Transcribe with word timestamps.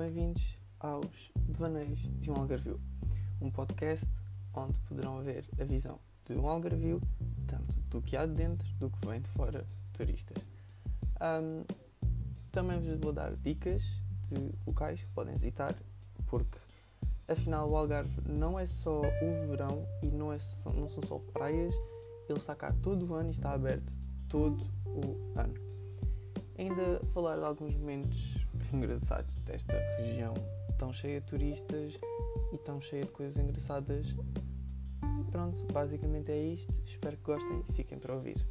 Bem-vindos 0.00 0.56
aos 0.78 1.30
Devaneios 1.36 1.98
de 2.20 2.30
um 2.30 2.34
Algarvio, 2.34 2.80
um 3.38 3.50
podcast 3.50 4.06
onde 4.54 4.80
poderão 4.80 5.20
ver 5.22 5.44
a 5.60 5.64
visão 5.64 5.98
de 6.26 6.32
um 6.32 6.48
Algarvio, 6.48 7.02
tanto 7.46 7.78
do 7.90 8.00
que 8.00 8.16
há 8.16 8.24
de 8.24 8.32
dentro 8.32 8.66
do 8.78 8.88
que 8.88 9.06
vem 9.06 9.20
de 9.20 9.28
fora, 9.28 9.66
turistas. 9.92 10.42
Um, 11.20 11.64
também 12.50 12.80
vos 12.80 12.98
vou 12.98 13.12
dar 13.12 13.36
dicas 13.36 13.82
de 14.24 14.54
locais 14.66 14.98
que 15.02 15.08
podem 15.08 15.34
visitar, 15.34 15.76
porque 16.26 16.56
afinal 17.28 17.68
o 17.68 17.76
Algarve 17.76 18.22
não 18.26 18.58
é 18.58 18.64
só 18.64 19.02
o 19.02 19.48
verão 19.50 19.86
e 20.02 20.06
não, 20.06 20.32
é 20.32 20.38
só, 20.38 20.72
não 20.72 20.88
são 20.88 21.02
só 21.02 21.18
praias, 21.34 21.74
ele 22.26 22.38
está 22.38 22.54
cá 22.54 22.72
todo 22.82 23.04
o 23.06 23.14
ano 23.14 23.28
e 23.28 23.32
está 23.32 23.52
aberto 23.52 23.94
todo 24.30 24.64
o 24.86 25.38
ano. 25.38 25.52
Ainda 26.56 27.04
falar 27.12 27.36
de 27.36 27.44
alguns 27.44 27.74
momentos 27.76 28.39
engraçados 28.72 29.34
desta 29.40 29.72
região 29.98 30.34
tão 30.78 30.92
cheia 30.92 31.20
de 31.20 31.26
turistas 31.26 31.94
e 32.52 32.58
tão 32.58 32.80
cheia 32.80 33.02
de 33.02 33.10
coisas 33.10 33.36
engraçadas. 33.36 34.14
Pronto, 35.30 35.64
basicamente 35.72 36.32
é 36.32 36.54
isto. 36.54 36.82
Espero 36.86 37.16
que 37.16 37.22
gostem 37.22 37.64
e 37.68 37.72
fiquem 37.74 37.98
para 37.98 38.14
ouvir. 38.14 38.44